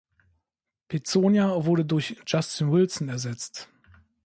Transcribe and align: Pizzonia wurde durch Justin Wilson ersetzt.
Pizzonia 0.87 1.63
wurde 1.65 1.85
durch 1.85 2.17
Justin 2.25 2.71
Wilson 2.71 3.07
ersetzt. 3.09 3.69